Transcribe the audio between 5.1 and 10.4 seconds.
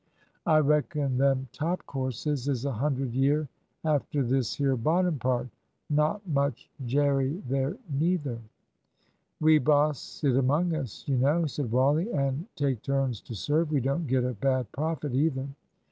part. Not much jerry there neither." "We boss it